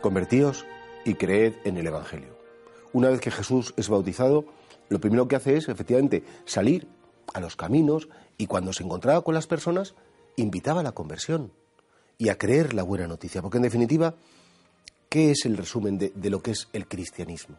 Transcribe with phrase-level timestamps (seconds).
[0.00, 0.64] Convertíos
[1.04, 2.38] y creed en el Evangelio.
[2.92, 4.46] Una vez que Jesús es bautizado,
[4.88, 6.88] lo primero que hace es, efectivamente, salir
[7.34, 8.08] a los caminos
[8.38, 9.94] y cuando se encontraba con las personas,
[10.36, 11.52] invitaba a la conversión
[12.16, 13.42] y a creer la buena noticia.
[13.42, 14.14] Porque en definitiva,
[15.10, 17.56] ¿qué es el resumen de, de lo que es el cristianismo?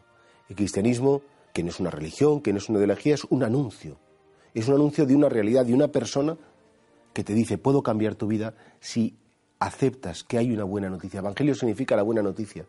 [0.48, 1.22] El cristianismo,
[1.52, 3.98] que no es una religión, que no es una ideología, es un anuncio.
[4.52, 6.36] Es un anuncio de una realidad, de una persona
[7.12, 9.16] que te dice, puedo cambiar tu vida si
[9.62, 11.18] aceptas que hay una buena noticia.
[11.18, 12.66] Evangelio significa la buena noticia.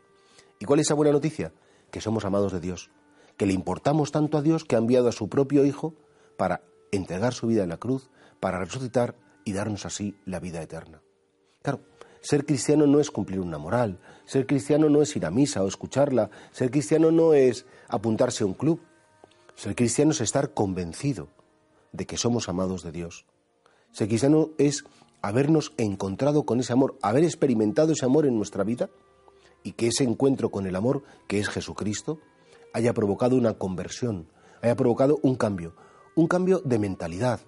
[0.59, 1.51] ¿Y cuál es esa buena noticia?
[1.91, 2.91] Que somos amados de Dios,
[3.35, 5.95] que le importamos tanto a Dios que ha enviado a su propio Hijo
[6.37, 11.01] para entregar su vida en la cruz, para resucitar y darnos así la vida eterna.
[11.63, 11.81] Claro,
[12.21, 15.67] ser cristiano no es cumplir una moral, ser cristiano no es ir a misa o
[15.67, 18.79] escucharla, ser cristiano no es apuntarse a un club,
[19.55, 21.29] ser cristiano es estar convencido
[21.91, 23.25] de que somos amados de Dios.
[23.91, 24.83] Ser cristiano es
[25.23, 28.89] habernos encontrado con ese amor, haber experimentado ese amor en nuestra vida
[29.63, 32.19] y que ese encuentro con el amor, que es Jesucristo,
[32.73, 34.27] haya provocado una conversión,
[34.61, 35.75] haya provocado un cambio,
[36.15, 37.39] un cambio de mentalidad,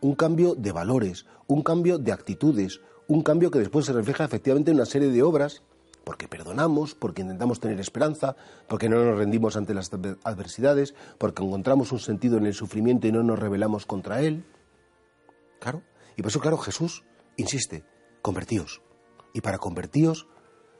[0.00, 4.70] un cambio de valores, un cambio de actitudes, un cambio que después se refleja efectivamente
[4.70, 5.64] en una serie de obras,
[6.04, 8.36] porque perdonamos, porque intentamos tener esperanza,
[8.68, 9.90] porque no nos rendimos ante las
[10.22, 14.44] adversidades, porque encontramos un sentido en el sufrimiento y no nos rebelamos contra él.
[15.58, 15.82] Claro,
[16.16, 17.02] y por eso, claro, Jesús
[17.36, 17.84] insiste,
[18.22, 18.82] convertíos.
[19.32, 20.26] Y para convertíos,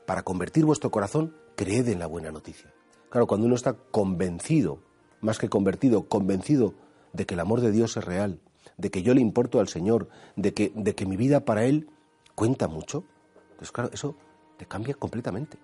[0.05, 2.73] para convertir vuestro corazón, creed en la buena noticia.
[3.09, 4.79] Claro, cuando uno está convencido,
[5.21, 6.73] más que convertido, convencido
[7.13, 8.39] de que el amor de Dios es real,
[8.77, 11.89] de que yo le importo al Señor, de que, de que mi vida para Él
[12.35, 13.05] cuenta mucho,
[13.51, 14.15] entonces claro, eso
[14.57, 15.57] te cambia completamente.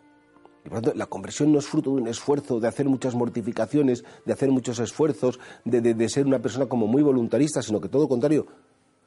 [0.63, 3.16] Y por lo tanto, la conversión no es fruto de un esfuerzo, de hacer muchas
[3.16, 7.81] mortificaciones, de hacer muchos esfuerzos, de, de, de ser una persona como muy voluntarista, sino
[7.81, 8.46] que todo lo contrario.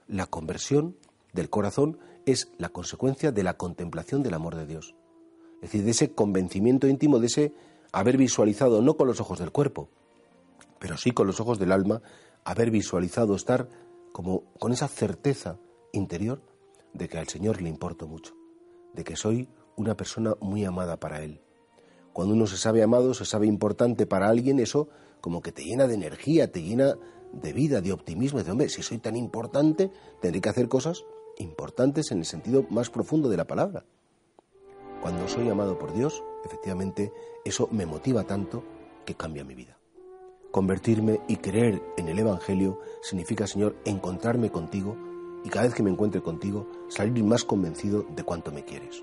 [0.08, 0.96] La conversión
[1.34, 4.94] del corazón es la consecuencia de la contemplación del amor de Dios.
[5.56, 7.54] Es decir, de ese convencimiento íntimo, de ese
[7.92, 9.90] haber visualizado, no con los ojos del cuerpo,
[10.78, 12.02] pero sí con los ojos del alma,
[12.44, 13.68] haber visualizado, estar
[14.12, 15.58] como con esa certeza
[15.92, 16.40] interior
[16.92, 18.34] de que al Señor le importo mucho,
[18.92, 21.40] de que soy una persona muy amada para Él.
[22.12, 24.88] Cuando uno se sabe amado, se sabe importante para alguien, eso
[25.20, 26.96] como que te llena de energía, te llena
[27.32, 28.42] de vida, de optimismo.
[28.42, 29.90] De hombre, si soy tan importante,
[30.20, 31.04] tendré que hacer cosas
[31.38, 33.84] importantes en el sentido más profundo de la palabra.
[35.02, 37.12] Cuando soy amado por Dios, efectivamente,
[37.44, 38.62] eso me motiva tanto
[39.04, 39.76] que cambia mi vida.
[40.50, 44.96] Convertirme y creer en el Evangelio significa, Señor, encontrarme contigo
[45.44, 49.02] y cada vez que me encuentre contigo, salir más convencido de cuánto me quieres.